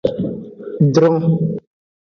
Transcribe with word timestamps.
Dron. 0.95 1.15